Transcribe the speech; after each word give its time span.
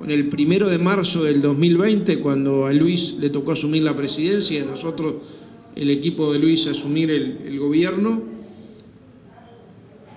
con 0.00 0.10
el 0.10 0.30
primero 0.30 0.70
de 0.70 0.78
marzo 0.78 1.24
del 1.24 1.42
2020, 1.42 2.20
cuando 2.20 2.64
a 2.64 2.72
Luis 2.72 3.16
le 3.20 3.28
tocó 3.28 3.52
asumir 3.52 3.82
la 3.82 3.94
presidencia 3.94 4.58
y 4.58 4.62
nosotros, 4.62 5.16
el 5.76 5.90
equipo 5.90 6.32
de 6.32 6.38
Luis, 6.38 6.66
asumir 6.66 7.10
el, 7.10 7.42
el 7.44 7.58
gobierno, 7.58 8.22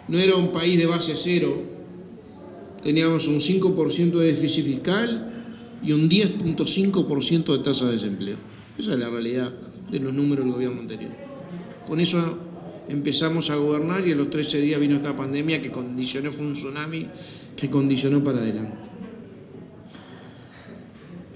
no 0.07 0.17
era 0.17 0.38
un 0.38 0.54
país 0.54 0.79
de 0.79 0.85
base 0.85 1.15
cero, 1.17 1.61
teníamos 2.81 3.27
un 3.27 3.41
5% 3.41 4.19
de 4.19 4.28
déficit 4.28 4.63
fiscal 4.63 5.44
y 5.84 5.92
un 5.92 6.10
10.5% 6.10 7.58
de 7.58 7.60
tasa 7.62 7.86
de 7.88 7.92
desempleo. 7.92 8.38
Esa 8.79 8.94
es 8.94 9.00
la 9.02 9.10
realidad 9.10 9.52
de 9.92 10.00
los 10.00 10.13
números 10.13 10.46
del 10.46 10.54
gobierno 10.54 10.79
anterior. 10.79 11.12
Con 11.86 12.00
eso 12.00 12.38
empezamos 12.88 13.50
a 13.50 13.58
gobernar 13.58 14.08
y 14.08 14.13
a 14.13 14.15
los 14.15 14.29
13 14.29 14.62
días 14.62 14.79
vino 14.79 14.96
esta 14.96 15.13
pandemia 15.13 15.62
que 15.62 15.72
condicionó, 15.72 16.31
fue 16.31 16.45
un 16.45 16.54
tsunami 16.54 17.05
que 17.58 17.70
condicionó 17.70 18.23
para 18.23 18.38
adelante. 18.38 18.92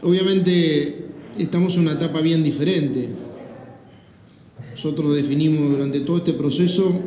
Obviamente 0.02 1.06
estamos 1.40 1.76
en 1.76 1.82
una 1.82 1.94
etapa 1.94 2.22
bien 2.22 2.44
diferente. 2.44 3.10
Nosotros 4.72 5.16
definimos 5.16 5.72
durante 5.72 6.02
todo 6.02 6.18
este 6.18 6.34
proceso 6.34 7.02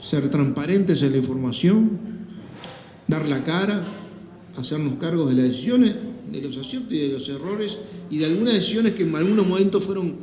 ser 0.00 0.28
transparentes 0.28 1.02
en 1.02 1.12
la 1.12 1.18
información, 1.18 1.98
dar 3.06 3.26
la 3.26 3.42
cara, 3.44 3.82
hacernos 4.56 4.94
cargos 4.94 5.30
de 5.30 5.36
las 5.36 5.50
decisiones, 5.52 5.94
de 6.30 6.42
los 6.42 6.56
aciertos 6.58 6.92
y 6.92 6.98
de 6.98 7.08
los 7.08 7.28
errores 7.30 7.78
y 8.10 8.18
de 8.18 8.26
algunas 8.26 8.54
decisiones 8.54 8.92
que 8.92 9.04
en 9.04 9.14
algunos 9.14 9.46
momentos 9.46 9.82
fueron 9.84 10.14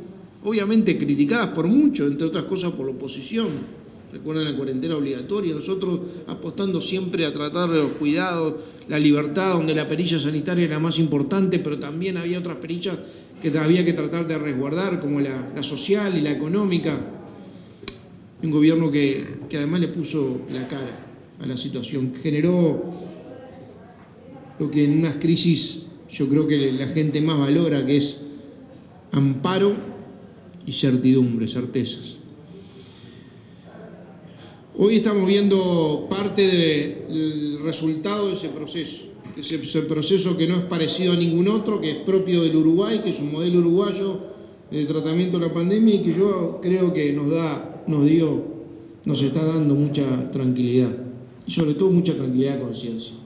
obviamente 0.44 0.96
criticadas 0.96 1.48
por 1.48 1.66
muchos, 1.66 2.08
entre 2.08 2.28
otras 2.28 2.44
cosas 2.44 2.70
por 2.72 2.86
la 2.86 2.92
oposición. 2.92 3.48
Recuerdan 4.12 4.44
la 4.44 4.56
cuarentena 4.56 4.96
obligatoria, 4.96 5.54
nosotros 5.54 6.00
apostando 6.26 6.80
siempre 6.80 7.26
a 7.26 7.32
tratar 7.32 7.68
de 7.68 7.78
los 7.78 7.90
cuidados, 7.92 8.54
la 8.88 8.98
libertad, 8.98 9.52
donde 9.52 9.74
la 9.74 9.86
perilla 9.86 10.18
sanitaria 10.18 10.64
era 10.64 10.78
más 10.78 10.98
importante, 10.98 11.58
pero 11.58 11.78
también 11.78 12.16
había 12.16 12.38
otras 12.38 12.56
perillas 12.56 12.98
que 13.42 13.56
había 13.58 13.84
que 13.84 13.92
tratar 13.92 14.26
de 14.26 14.38
resguardar, 14.38 15.00
como 15.00 15.20
la, 15.20 15.52
la 15.54 15.62
social 15.62 16.16
y 16.16 16.22
la 16.22 16.32
económica. 16.32 16.98
Un 18.42 18.50
gobierno 18.50 18.90
que, 18.90 19.24
que 19.48 19.58
además 19.58 19.80
le 19.80 19.88
puso 19.88 20.40
la 20.52 20.66
cara 20.66 20.98
a 21.40 21.46
la 21.46 21.56
situación, 21.56 22.14
generó 22.20 22.82
lo 24.58 24.70
que 24.70 24.84
en 24.84 25.00
unas 25.00 25.16
crisis 25.16 25.82
yo 26.10 26.28
creo 26.28 26.46
que 26.46 26.72
la 26.72 26.86
gente 26.88 27.20
más 27.20 27.38
valora, 27.38 27.84
que 27.84 27.98
es 27.98 28.20
amparo 29.12 29.74
y 30.66 30.72
certidumbre, 30.72 31.46
certezas. 31.46 32.18
Hoy 34.80 34.94
estamos 34.94 35.26
viendo 35.26 36.06
parte 36.08 36.46
del 36.46 37.58
resultado 37.64 38.28
de 38.28 38.34
ese 38.34 38.48
proceso, 38.50 39.06
ese, 39.36 39.82
proceso 39.82 40.36
que 40.36 40.46
no 40.46 40.54
es 40.54 40.62
parecido 40.66 41.14
a 41.14 41.16
ningún 41.16 41.48
otro, 41.48 41.80
que 41.80 41.90
es 41.90 41.96
propio 41.96 42.44
del 42.44 42.54
Uruguay, 42.54 43.00
que 43.02 43.10
es 43.10 43.18
un 43.18 43.32
modelo 43.32 43.58
uruguayo 43.58 44.20
de 44.70 44.84
tratamiento 44.84 45.40
de 45.40 45.48
la 45.48 45.52
pandemia 45.52 45.96
y 45.96 46.02
que 46.04 46.14
yo 46.14 46.60
creo 46.62 46.94
que 46.94 47.12
nos 47.12 47.28
da, 47.28 47.82
nos 47.88 48.04
dio, 48.04 48.40
nos 49.04 49.20
está 49.20 49.44
dando 49.44 49.74
mucha 49.74 50.30
tranquilidad 50.30 50.94
y 51.44 51.50
sobre 51.50 51.74
todo 51.74 51.90
mucha 51.90 52.14
tranquilidad 52.14 52.58
de 52.58 52.62
conciencia 52.62 53.16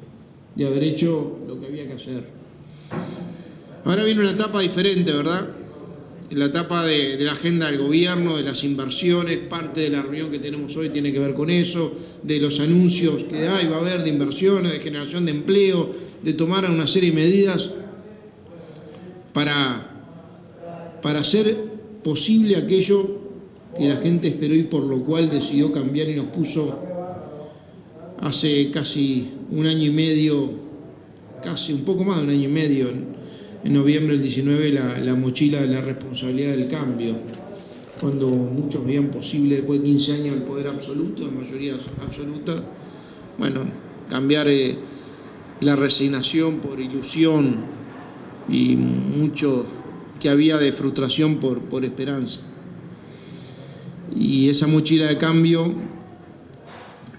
de 0.55 0.67
haber 0.67 0.85
hecho 0.85 1.37
lo 1.47 1.61
que 1.61 1.67
había 1.67 1.87
que 1.87 1.93
hacer. 1.93 2.29
Ahora 3.85 4.05
viene 4.05 4.23
una 4.23 4.31
etapa 4.31 4.61
diferente, 4.61 5.13
¿verdad? 5.13 5.51
La 6.35 6.47
etapa 6.47 6.85
de, 6.85 7.19
la 7.21 7.33
agenda 7.33 7.71
del 7.71 7.79
gobierno, 7.79 8.37
de 8.37 8.43
las 8.43 8.65
inversiones, 8.65 9.39
parte 9.39 9.83
de 9.83 9.91
la 9.91 10.03
reunión 10.03 10.31
que 10.31 10.39
tenemos 10.39 10.75
hoy 10.77 10.91
tiene 10.91 11.13
que 11.13 11.19
ver 11.19 11.35
con 11.35 11.51
eso, 11.51 11.93
de 12.23 12.39
los 12.39 12.61
anuncios 12.61 13.25
que 13.25 13.49
hay, 13.49 13.67
va 13.67 13.77
a 13.77 13.81
haber 13.81 14.03
de 14.03 14.09
inversiones, 14.09 14.73
de 14.73 14.81
generación 14.81 15.27
de 15.27 15.33
empleo, 15.33 15.91
de 16.23 16.33
tomar 16.33 16.69
una 16.71 16.87
serie 16.87 17.11
de 17.11 17.17
medidas 17.17 17.71
para, 19.33 20.07
para 21.03 21.21
hacer 21.21 21.65
posible 22.03 22.57
aquello 22.57 23.21
que 23.77 23.89
la 23.89 23.97
gente 23.97 24.29
esperó 24.29 24.55
y 24.55 24.65
por 24.65 24.85
lo 24.85 25.03
cual 25.05 25.31
decidió 25.31 25.73
cambiar 25.73 26.09
y 26.09 26.17
nos 26.17 26.27
puso 26.27 26.79
hace 28.21 28.71
casi 28.71 29.29
un 29.51 29.67
año 29.67 29.85
y 29.85 29.91
medio, 29.91 30.51
casi 31.43 31.73
un 31.73 31.85
poco 31.85 32.05
más 32.05 32.19
de 32.19 32.25
un 32.25 32.31
año 32.31 32.45
y 32.45 32.53
medio, 32.53 32.89
en 33.65 33.75
noviembre 33.75 34.15
del 34.15 34.23
19 34.23 34.73
la, 35.05 35.15
mochila 35.15 35.61
de 35.61 35.69
la 35.69 35.81
responsabilidad 35.81 36.53
del 36.53 36.69
cambio, 36.69 37.15
cuando 38.01 38.29
muchos 38.29 38.85
veían 38.85 39.09
posible 39.09 39.57
después 39.57 39.81
de 39.81 39.87
15 39.87 40.13
años 40.15 40.37
el 40.37 40.43
poder 40.43 40.69
absoluto, 40.69 41.25
de 41.25 41.31
mayoría 41.31 41.75
absoluta, 42.03 42.55
bueno, 43.39 43.61
cambiar 44.11 44.49
eh, 44.49 44.77
la 45.61 45.77
resignación 45.77 46.59
por 46.59 46.81
ilusión 46.81 47.61
y 48.49 48.77
mucho 48.77 49.65
que 50.19 50.29
había 50.29 50.59
de 50.59 50.73
frustración 50.73 51.37
por, 51.37 51.61
por 51.61 51.85
esperanza. 51.85 52.41
Y 54.15 54.49
esa 54.49 54.67
mochila 54.67 55.07
de 55.07 55.19
cambio 55.19 55.73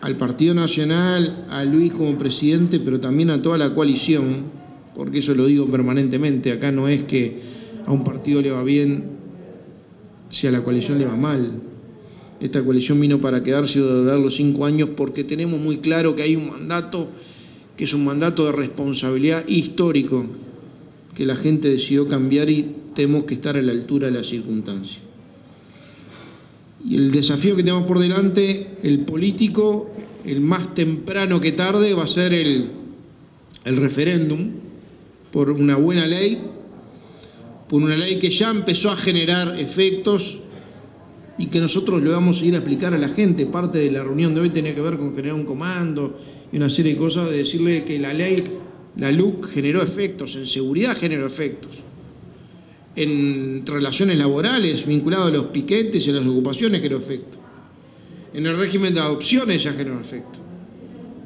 al 0.01 0.17
Partido 0.17 0.53
Nacional, 0.53 1.45
a 1.49 1.63
Luis 1.63 1.93
como 1.93 2.17
presidente, 2.17 2.81
pero 2.81 2.99
también 2.99 3.29
a 3.29 3.41
toda 3.41 3.57
la 3.57 3.73
coalición, 3.73 4.62
porque 4.95 5.19
eso 5.19 5.33
lo 5.33 5.45
digo 5.45 5.67
permanentemente, 5.67 6.51
acá 6.51 6.71
no 6.71 6.87
es 6.87 7.03
que 7.03 7.37
a 7.85 7.91
un 7.91 8.03
partido 8.03 8.41
le 8.41 8.51
va 8.51 8.63
bien 8.63 9.03
si 10.29 10.47
a 10.47 10.51
la 10.51 10.63
coalición 10.63 10.99
le 10.99 11.05
va 11.05 11.15
mal. 11.15 11.61
Esta 12.39 12.63
coalición 12.63 12.99
vino 12.99 13.21
para 13.21 13.43
quedarse 13.43 13.79
y 13.79 13.81
durar 13.81 14.19
los 14.19 14.35
cinco 14.35 14.65
años 14.65 14.89
porque 14.95 15.23
tenemos 15.23 15.59
muy 15.59 15.77
claro 15.77 16.15
que 16.15 16.23
hay 16.23 16.35
un 16.35 16.49
mandato 16.49 17.09
que 17.77 17.85
es 17.85 17.93
un 17.93 18.05
mandato 18.05 18.45
de 18.45 18.51
responsabilidad 18.51 19.47
histórico 19.47 20.25
que 21.15 21.25
la 21.25 21.35
gente 21.35 21.69
decidió 21.69 22.07
cambiar 22.07 22.49
y 22.49 22.75
tenemos 22.95 23.25
que 23.25 23.35
estar 23.35 23.57
a 23.57 23.61
la 23.61 23.71
altura 23.71 24.07
de 24.07 24.13
las 24.13 24.27
circunstancias. 24.27 25.01
Y 26.85 26.95
el 26.95 27.11
desafío 27.11 27.55
que 27.55 27.63
tenemos 27.63 27.85
por 27.85 27.99
delante, 27.99 28.75
el 28.83 28.99
político, 28.99 29.91
el 30.25 30.41
más 30.41 30.75
temprano 30.75 31.39
que 31.39 31.53
tarde, 31.53 31.93
va 31.93 32.03
a 32.03 32.07
ser 32.07 32.33
el, 32.33 32.69
el 33.63 33.77
referéndum, 33.77 34.51
por 35.33 35.49
una 35.49 35.75
buena 35.75 36.05
ley, 36.05 36.39
por 37.67 37.81
una 37.81 37.97
ley 37.97 38.19
que 38.19 38.29
ya 38.29 38.51
empezó 38.51 38.91
a 38.91 38.95
generar 38.95 39.59
efectos 39.59 40.39
y 41.39 41.47
que 41.47 41.59
nosotros 41.59 42.03
le 42.03 42.11
vamos 42.11 42.39
a 42.39 42.45
ir 42.45 42.53
a 42.53 42.57
explicar 42.57 42.93
a 42.93 42.99
la 42.99 43.09
gente. 43.09 43.47
Parte 43.47 43.79
de 43.79 43.89
la 43.89 44.03
reunión 44.03 44.35
de 44.35 44.41
hoy 44.41 44.51
tenía 44.51 44.75
que 44.75 44.81
ver 44.81 44.95
con 44.95 45.15
generar 45.15 45.33
un 45.33 45.45
comando 45.45 46.19
y 46.51 46.57
una 46.57 46.69
serie 46.69 46.93
de 46.93 46.99
cosas, 46.99 47.31
de 47.31 47.37
decirle 47.37 47.83
que 47.83 47.97
la 47.97 48.13
ley, 48.13 48.43
la 48.95 49.11
LUC 49.11 49.49
generó 49.49 49.81
efectos, 49.81 50.35
en 50.35 50.45
seguridad 50.45 50.95
generó 50.95 51.25
efectos, 51.25 51.71
en 52.95 53.65
relaciones 53.65 54.19
laborales 54.19 54.85
vinculados 54.85 55.29
a 55.29 55.31
los 55.31 55.47
piquetes 55.47 56.05
y 56.05 56.11
a 56.11 56.13
las 56.13 56.27
ocupaciones 56.27 56.79
generó 56.79 56.99
efectos, 56.99 57.39
en 58.35 58.45
el 58.45 58.55
régimen 58.55 58.93
de 58.93 58.99
adopciones 58.99 59.63
ya 59.63 59.73
generó 59.73 59.99
efectos 59.99 60.41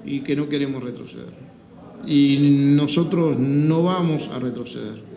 y 0.06 0.22
que 0.22 0.34
no 0.34 0.47
queremos 0.47 0.81
retroceder 0.81 1.56
y 2.05 2.37
nosotros 2.39 3.37
no 3.37 3.83
vamos 3.83 4.29
a 4.33 4.39
retroceder. 4.39 5.07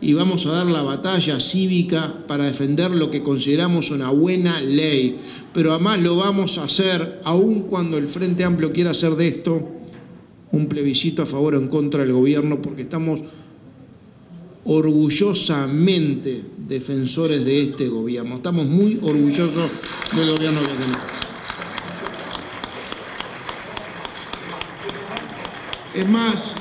Y 0.00 0.12
vamos 0.12 0.44
a 0.46 0.52
dar 0.52 0.66
la 0.66 0.82
batalla 0.82 1.40
cívica 1.40 2.14
para 2.26 2.44
defender 2.44 2.90
lo 2.90 3.10
que 3.10 3.22
consideramos 3.22 3.90
una 3.90 4.10
buena 4.10 4.60
ley. 4.60 5.16
Pero 5.54 5.72
además 5.72 6.00
lo 6.00 6.16
vamos 6.16 6.58
a 6.58 6.64
hacer 6.64 7.20
aun 7.24 7.62
cuando 7.62 7.96
el 7.96 8.08
Frente 8.08 8.44
Amplio 8.44 8.72
quiera 8.72 8.90
hacer 8.90 9.16
de 9.16 9.28
esto 9.28 9.68
un 10.52 10.68
plebiscito 10.68 11.22
a 11.22 11.26
favor 11.26 11.54
o 11.54 11.60
en 11.60 11.68
contra 11.68 12.00
del 12.00 12.12
gobierno, 12.12 12.60
porque 12.60 12.82
estamos 12.82 13.22
orgullosamente 14.64 16.42
defensores 16.68 17.44
de 17.44 17.62
este 17.62 17.88
gobierno. 17.88 18.36
Estamos 18.36 18.66
muy 18.66 18.98
orgullosos 19.02 19.70
del 20.14 20.30
gobierno 20.30 20.60
que 20.60 20.66
tenemos. 20.66 21.25
Es 25.96 26.06
más, 26.06 26.52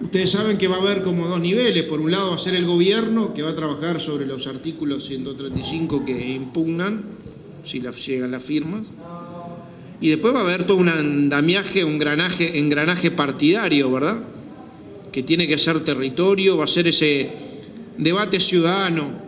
ustedes 0.00 0.32
saben 0.32 0.58
que 0.58 0.66
va 0.66 0.78
a 0.78 0.80
haber 0.80 1.02
como 1.02 1.28
dos 1.28 1.40
niveles. 1.40 1.84
Por 1.84 2.00
un 2.00 2.10
lado 2.10 2.30
va 2.30 2.36
a 2.36 2.38
ser 2.40 2.56
el 2.56 2.66
gobierno, 2.66 3.32
que 3.34 3.42
va 3.42 3.50
a 3.50 3.54
trabajar 3.54 4.00
sobre 4.00 4.26
los 4.26 4.48
artículos 4.48 5.06
135 5.06 6.04
que 6.04 6.32
impugnan, 6.32 7.04
si 7.64 7.80
llegan 7.80 8.32
las 8.32 8.42
firmas. 8.42 8.86
Y 10.00 10.08
después 10.08 10.34
va 10.34 10.40
a 10.40 10.42
haber 10.42 10.64
todo 10.64 10.78
un 10.78 10.88
andamiaje, 10.88 11.84
un 11.84 12.00
granaje, 12.00 12.58
engranaje 12.58 13.12
partidario, 13.12 13.92
¿verdad? 13.92 14.20
Que 15.12 15.22
tiene 15.22 15.46
que 15.46 15.56
ser 15.56 15.84
territorio, 15.84 16.56
va 16.56 16.64
a 16.64 16.68
ser 16.68 16.88
ese 16.88 17.30
debate 17.96 18.40
ciudadano 18.40 19.22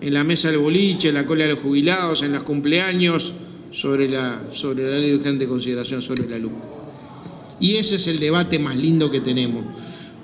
en 0.00 0.14
la 0.14 0.24
mesa 0.24 0.48
del 0.48 0.60
boliche, 0.60 1.08
en 1.08 1.14
la 1.16 1.26
cola 1.26 1.44
de 1.44 1.50
los 1.50 1.58
jubilados, 1.58 2.22
en 2.22 2.32
los 2.32 2.42
cumpleaños, 2.42 3.34
sobre 3.70 4.08
la, 4.08 4.44
sobre 4.50 4.84
la 4.84 4.96
ley 4.96 5.10
de 5.10 5.16
urgente 5.16 5.46
consideración 5.46 6.00
sobre 6.00 6.26
la 6.26 6.38
luz. 6.38 6.79
Y 7.60 7.76
ese 7.76 7.96
es 7.96 8.06
el 8.06 8.18
debate 8.18 8.58
más 8.58 8.76
lindo 8.76 9.10
que 9.10 9.20
tenemos, 9.20 9.64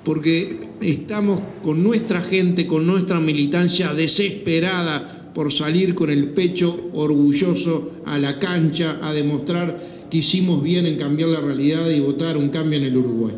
porque 0.03 0.67
estamos 0.81 1.41
con 1.61 1.83
nuestra 1.83 2.21
gente, 2.21 2.65
con 2.65 2.85
nuestra 2.87 3.19
militancia 3.19 3.93
desesperada 3.93 5.31
por 5.33 5.53
salir 5.53 5.93
con 5.93 6.09
el 6.09 6.29
pecho 6.29 6.89
orgulloso 6.93 7.91
a 8.05 8.17
la 8.17 8.39
cancha 8.39 8.97
a 9.03 9.13
demostrar 9.13 9.79
que 10.09 10.17
hicimos 10.17 10.63
bien 10.63 10.87
en 10.87 10.97
cambiar 10.97 11.29
la 11.29 11.41
realidad 11.41 11.89
y 11.91 11.99
votar 11.99 12.37
un 12.37 12.49
cambio 12.49 12.79
en 12.79 12.85
el 12.85 12.97
Uruguay. 12.97 13.35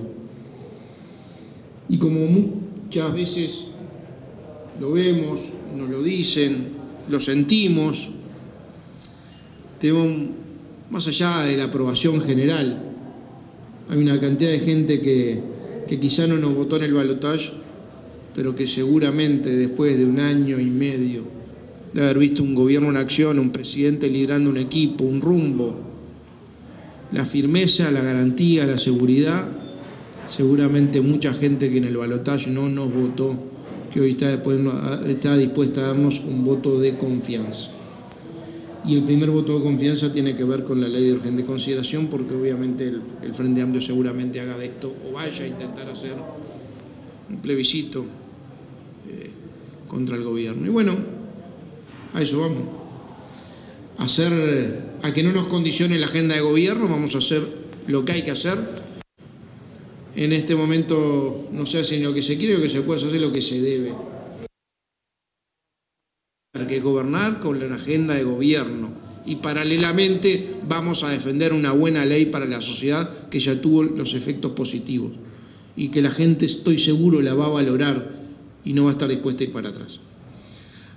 Y 1.89 1.97
como 1.97 2.21
muchas 2.25 3.13
veces 3.13 3.65
lo 4.79 4.93
vemos, 4.93 5.49
nos 5.75 5.89
lo 5.89 6.01
dicen, 6.01 6.67
lo 7.09 7.19
sentimos, 7.19 8.11
tenemos, 9.79 10.29
más 10.89 11.07
allá 11.07 11.41
de 11.41 11.57
la 11.57 11.65
aprobación 11.65 12.21
general, 12.21 12.88
hay 13.89 13.97
una 13.97 14.19
cantidad 14.19 14.51
de 14.51 14.59
gente 14.59 15.01
que, 15.01 15.41
quizá 15.99 16.27
no 16.27 16.37
nos 16.37 16.53
votó 16.53 16.77
en 16.77 16.83
el 16.83 16.93
balotaje, 16.93 17.51
pero 18.35 18.55
que 18.55 18.67
seguramente 18.67 19.49
después 19.55 19.97
de 19.97 20.05
un 20.05 20.19
año 20.19 20.59
y 20.59 20.65
medio 20.65 21.23
de 21.93 22.03
haber 22.03 22.19
visto 22.19 22.43
un 22.43 22.53
gobierno 22.53 22.89
en 22.91 22.97
acción, 22.97 23.39
un 23.39 23.49
presidente 23.49 24.07
liderando 24.07 24.51
un 24.51 24.57
equipo, 24.57 25.03
un 25.03 25.19
rumbo, 25.19 25.75
la 27.11 27.25
firmeza, 27.25 27.89
la 27.89 28.03
garantía, 28.03 28.67
la 28.67 28.77
seguridad, 28.77 29.49
seguramente 30.29 31.01
mucha 31.01 31.33
gente 31.33 31.71
que 31.71 31.79
en 31.79 31.85
el 31.85 31.97
balotaje 31.97 32.51
no 32.51 32.69
nos 32.69 32.93
votó, 32.93 33.33
que 33.91 34.01
hoy 34.01 34.11
está, 34.11 34.31
está 35.07 35.35
dispuesta 35.35 35.81
a 35.81 35.87
darnos 35.87 36.19
un 36.19 36.45
voto 36.45 36.79
de 36.79 36.95
confianza. 36.95 37.71
Y 38.85 38.95
el 38.95 39.03
primer 39.03 39.29
voto 39.29 39.57
de 39.57 39.63
confianza 39.63 40.11
tiene 40.11 40.35
que 40.35 40.43
ver 40.43 40.63
con 40.63 40.79
la 40.79 40.87
ley 40.87 41.05
de 41.05 41.13
urgente 41.13 41.43
consideración, 41.43 42.07
porque 42.07 42.33
obviamente 42.33 42.87
el, 42.87 43.01
el 43.21 43.33
Frente 43.33 43.61
Amplio 43.61 43.81
seguramente 43.81 44.39
haga 44.39 44.57
de 44.57 44.67
esto 44.67 44.93
o 45.07 45.11
vaya 45.11 45.43
a 45.43 45.47
intentar 45.47 45.89
hacer 45.89 46.13
un 47.29 47.37
plebiscito 47.39 48.05
eh, 49.09 49.29
contra 49.87 50.15
el 50.15 50.23
gobierno. 50.23 50.65
Y 50.65 50.69
bueno, 50.69 50.95
a 52.13 52.21
eso 52.21 52.41
vamos. 52.41 52.63
A, 53.97 54.05
hacer, 54.05 54.81
a 55.01 55.13
que 55.13 55.23
no 55.23 55.31
nos 55.31 55.47
condicione 55.47 55.99
la 55.99 56.07
agenda 56.07 56.35
de 56.35 56.41
gobierno, 56.41 56.87
vamos 56.87 57.15
a 57.15 57.19
hacer 57.19 57.43
lo 57.87 58.05
que 58.05 58.13
hay 58.13 58.21
que 58.23 58.31
hacer. 58.31 58.57
En 60.15 60.33
este 60.33 60.55
momento 60.55 61.47
no 61.51 61.65
se 61.65 61.79
hace 61.79 61.97
ni 61.97 62.03
lo 62.03 62.13
que 62.13 62.23
se 62.23 62.37
quiere, 62.37 62.55
lo 62.55 62.61
que 62.61 62.69
se 62.69 62.81
puede 62.81 63.05
hacer 63.05 63.19
lo 63.19 63.31
que 63.31 63.41
se 63.41 63.61
debe. 63.61 63.91
Que 66.67 66.79
gobernar 66.79 67.39
con 67.39 67.59
la 67.59 67.75
agenda 67.75 68.15
de 68.15 68.23
gobierno 68.23 68.91
y 69.23 69.35
paralelamente 69.35 70.55
vamos 70.67 71.03
a 71.03 71.09
defender 71.09 71.53
una 71.53 71.73
buena 71.73 72.05
ley 72.05 72.25
para 72.25 72.47
la 72.47 72.59
sociedad 72.59 73.07
que 73.29 73.39
ya 73.39 73.61
tuvo 73.61 73.83
los 73.83 74.15
efectos 74.15 74.53
positivos 74.53 75.11
y 75.77 75.89
que 75.89 76.01
la 76.01 76.09
gente, 76.09 76.47
estoy 76.47 76.79
seguro, 76.79 77.21
la 77.21 77.35
va 77.35 77.45
a 77.45 77.49
valorar 77.49 78.09
y 78.65 78.73
no 78.73 78.85
va 78.85 78.89
a 78.89 78.93
estar 78.93 79.07
dispuesta 79.07 79.43
a 79.43 79.45
ir 79.45 79.53
para 79.53 79.69
atrás. 79.69 79.99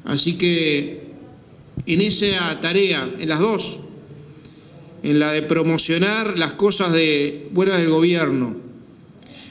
Así 0.05 0.39
que 0.39 1.09
en 1.85 2.01
esa 2.01 2.59
tarea, 2.63 3.07
en 3.19 3.29
las 3.29 3.41
dos, 3.41 3.81
en 5.03 5.19
la 5.19 5.33
de 5.33 5.43
promocionar 5.43 6.39
las 6.39 6.55
cosas 6.55 6.95
de, 6.95 7.51
buenas 7.53 7.77
del 7.77 7.91
gobierno, 7.91 8.57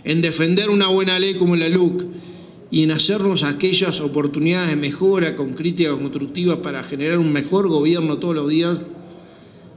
en 0.03 0.23
defender 0.23 0.71
una 0.71 0.87
buena 0.87 1.19
ley 1.19 1.35
como 1.35 1.55
la 1.55 1.69
LUC 1.69 2.01
y 2.71 2.83
en 2.83 2.91
hacernos 2.91 3.43
aquellas 3.43 3.99
oportunidades 3.99 4.69
de 4.69 4.77
mejora 4.77 5.35
con 5.35 5.53
críticas 5.53 5.95
constructivas 5.95 6.59
para 6.59 6.83
generar 6.83 7.19
un 7.19 7.31
mejor 7.31 7.67
gobierno 7.67 8.17
todos 8.17 8.33
los 8.33 8.49
días, 8.49 8.79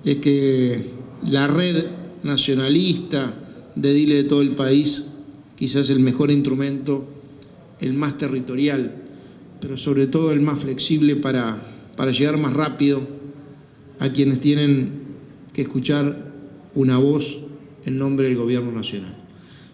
es 0.04 0.18
que 0.18 0.80
la 1.28 1.48
red 1.48 1.86
nacionalista 2.22 3.34
de 3.74 3.92
Dile 3.92 4.14
de 4.14 4.24
todo 4.24 4.42
el 4.42 4.54
país 4.54 5.04
quizás 5.56 5.90
el 5.90 6.00
mejor 6.00 6.30
instrumento, 6.30 7.04
el 7.80 7.94
más 7.94 8.16
territorial, 8.16 8.94
pero 9.60 9.76
sobre 9.76 10.06
todo 10.06 10.30
el 10.30 10.40
más 10.40 10.60
flexible 10.60 11.16
para, 11.16 11.60
para 11.96 12.12
llegar 12.12 12.38
más 12.38 12.52
rápido 12.52 13.00
a 13.98 14.10
quienes 14.10 14.40
tienen 14.40 15.02
que 15.52 15.62
escuchar 15.62 16.32
una 16.74 16.98
voz 16.98 17.38
en 17.84 17.98
nombre 17.98 18.28
del 18.28 18.36
Gobierno 18.36 18.72
Nacional. 18.72 19.16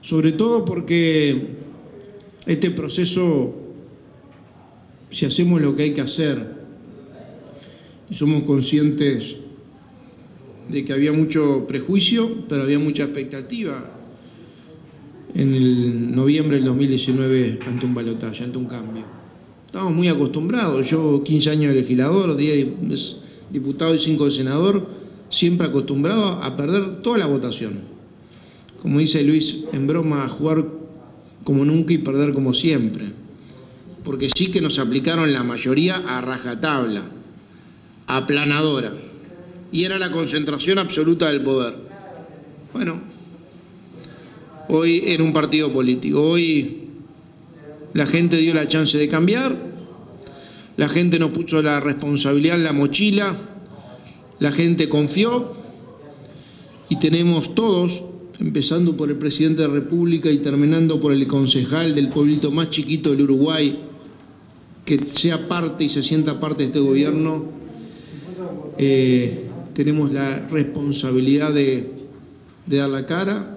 Sobre 0.02 0.32
todo 0.32 0.64
porque 0.64 1.58
este 2.46 2.70
proceso, 2.70 3.54
si 5.10 5.26
hacemos 5.26 5.60
lo 5.60 5.76
que 5.76 5.84
hay 5.84 5.94
que 5.94 6.00
hacer 6.00 6.60
y 8.08 8.14
somos 8.14 8.44
conscientes 8.44 9.36
de 10.68 10.84
que 10.84 10.92
había 10.92 11.12
mucho 11.12 11.66
prejuicio, 11.66 12.44
pero 12.48 12.62
había 12.62 12.78
mucha 12.78 13.04
expectativa 13.04 13.90
en 15.34 15.54
el 15.54 16.14
noviembre 16.14 16.56
del 16.56 16.66
2019 16.66 17.60
ante 17.66 17.86
un 17.86 17.94
balotaje, 17.94 18.44
ante 18.44 18.58
un 18.58 18.66
cambio. 18.66 19.04
Estábamos 19.66 19.94
muy 19.94 20.08
acostumbrados, 20.08 20.88
yo 20.90 21.22
15 21.22 21.50
años 21.50 21.74
de 21.74 21.82
legislador, 21.82 22.36
10 22.36 23.16
diputado 23.50 23.94
y 23.94 23.98
5 23.98 24.24
de 24.24 24.30
senador, 24.30 24.86
siempre 25.28 25.66
acostumbrado 25.66 26.42
a 26.42 26.56
perder 26.56 27.02
toda 27.02 27.18
la 27.18 27.26
votación. 27.26 27.80
Como 28.82 28.98
dice 28.98 29.22
Luis, 29.22 29.64
en 29.72 29.86
broma, 29.86 30.24
a 30.24 30.28
jugar 30.28 30.79
como 31.44 31.64
nunca 31.64 31.92
y 31.92 31.98
perder 31.98 32.32
como 32.32 32.54
siempre. 32.54 33.12
Porque 34.04 34.30
sí 34.34 34.50
que 34.50 34.60
nos 34.60 34.78
aplicaron 34.78 35.32
la 35.32 35.42
mayoría 35.42 35.96
a 35.96 36.20
rajatabla, 36.20 37.02
aplanadora. 38.06 38.92
Y 39.72 39.84
era 39.84 39.98
la 39.98 40.10
concentración 40.10 40.78
absoluta 40.78 41.30
del 41.30 41.42
poder. 41.42 41.76
Bueno, 42.72 43.00
hoy 44.68 45.02
en 45.06 45.22
un 45.22 45.32
partido 45.32 45.72
político. 45.72 46.22
Hoy 46.22 46.88
la 47.92 48.06
gente 48.06 48.36
dio 48.36 48.54
la 48.54 48.68
chance 48.68 48.96
de 48.96 49.08
cambiar, 49.08 49.56
la 50.76 50.88
gente 50.88 51.18
nos 51.18 51.30
puso 51.30 51.60
la 51.62 51.80
responsabilidad 51.80 52.56
en 52.56 52.64
la 52.64 52.72
mochila, 52.72 53.36
la 54.38 54.52
gente 54.52 54.88
confió 54.88 55.52
y 56.88 56.96
tenemos 56.96 57.54
todos, 57.54 58.04
empezando 58.40 58.96
por 58.96 59.10
el 59.10 59.16
presidente 59.16 59.62
de 59.62 59.68
la 59.68 59.74
República 59.74 60.30
y 60.30 60.38
terminando 60.38 61.00
por 61.00 61.12
el 61.12 61.26
concejal 61.26 61.94
del 61.94 62.08
pueblito 62.08 62.50
más 62.50 62.70
chiquito 62.70 63.10
del 63.10 63.22
Uruguay, 63.22 63.78
que 64.84 64.98
sea 65.10 65.46
parte 65.46 65.84
y 65.84 65.88
se 65.88 66.02
sienta 66.02 66.40
parte 66.40 66.62
de 66.62 66.66
este 66.66 66.80
gobierno, 66.80 67.44
eh, 68.78 69.44
tenemos 69.74 70.12
la 70.12 70.46
responsabilidad 70.48 71.52
de, 71.52 71.90
de 72.66 72.76
dar 72.76 72.88
la 72.88 73.06
cara 73.06 73.56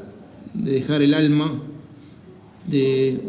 de 0.53 0.71
dejar 0.71 1.01
el 1.01 1.13
alma, 1.13 1.51
de 2.67 3.19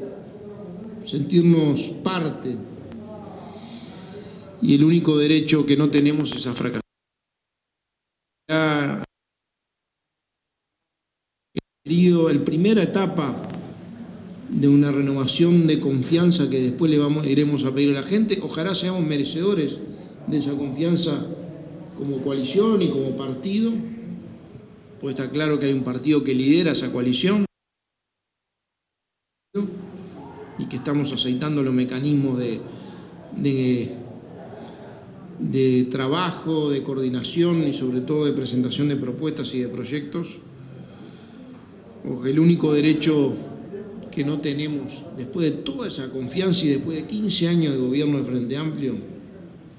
sentirnos 1.07 1.81
parte. 2.03 2.57
Y 4.63 4.75
el 4.75 4.85
único 4.85 5.19
derecho 5.19 5.67
que 5.67 5.77
no 5.77 5.89
tenemos 5.89 6.33
es 6.35 6.47
a 6.47 6.53
fracasar. 6.53 6.84
El 11.87 12.41
primera 12.41 12.83
etapa 12.83 13.37
de 14.49 14.69
una 14.69 14.91
renovación 14.91 15.67
de 15.67 15.81
confianza 15.81 16.49
que 16.49 16.59
después 16.59 16.91
le 16.91 16.97
vamos, 16.97 17.27
iremos 17.27 17.63
a 17.65 17.75
pedir 17.75 17.91
a 17.91 18.01
la 18.01 18.07
gente. 18.07 18.39
Ojalá 18.43 18.75
seamos 18.75 19.05
merecedores 19.05 19.77
de 20.27 20.39
esa 20.39 20.57
confianza 20.57 21.27
como 21.99 22.23
coalición 22.23 22.81
y 22.81 22.89
como 22.89 23.15
partido 23.19 23.71
pues 24.99 25.15
está 25.15 25.29
claro 25.29 25.59
que 25.59 25.67
hay 25.67 25.75
un 25.75 25.85
partido 25.85 26.25
que 26.25 26.33
lidera 26.33 26.73
esa 26.73 26.91
coalición 26.91 27.45
y 30.59 30.65
que 30.65 30.77
estamos 30.77 31.13
aceitando 31.13 31.63
los 31.63 31.75
mecanismos 31.75 32.39
de, 33.37 33.91
trabajo, 35.91 36.71
de 36.71 36.83
coordinación 36.83 37.69
y 37.69 37.75
sobre 37.75 38.01
todo 38.01 38.25
de 38.25 38.33
presentación 38.33 38.89
de 38.89 38.97
propuestas 38.97 39.55
y 39.55 39.61
de 39.61 39.69
proyectos. 39.69 40.39
El 42.05 42.39
único 42.39 42.73
derecho 42.73 43.35
que 44.11 44.25
no 44.25 44.41
tenemos, 44.41 45.03
después 45.17 45.51
de 45.51 45.57
toda 45.59 45.89
esa 45.89 46.11
confianza 46.11 46.67
y 46.67 46.69
después 46.69 46.99
de 46.99 47.07
15 47.07 47.49
años 47.49 47.75
de 47.75 47.81
gobierno 47.81 48.19
de 48.19 48.25
Frente 48.25 48.57
Amplio, 48.57 48.95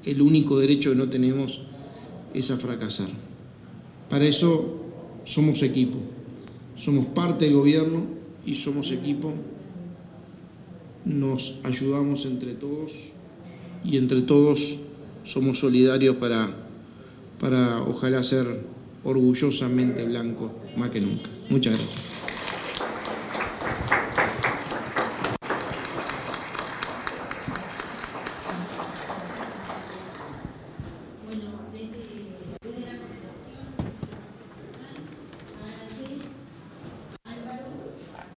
el 0.05 0.21
único 0.21 0.59
derecho 0.59 0.89
que 0.89 0.95
no 0.95 1.07
tenemos 1.09 1.61
es 2.33 2.51
a 2.51 2.57
fracasar. 2.57 3.09
Para 4.09 4.25
eso 4.25 4.81
somos 5.23 5.63
equipo, 5.63 5.97
somos 6.75 7.05
parte 7.07 7.45
del 7.45 7.55
gobierno 7.55 8.05
y 8.45 8.55
somos 8.55 8.91
equipo, 8.91 9.33
nos 11.05 11.59
ayudamos 11.63 12.25
entre 12.25 12.53
todos 12.53 12.93
y 13.83 13.97
entre 13.97 14.21
todos 14.23 14.79
somos 15.23 15.59
solidarios 15.59 16.17
para, 16.17 16.49
para 17.39 17.81
ojalá 17.83 18.21
ser 18.21 18.74
orgullosamente 19.05 20.03
blanco 20.03 20.51
más 20.75 20.89
que 20.89 20.99
nunca. 20.99 21.29
Muchas 21.49 21.77
gracias. 21.77 22.34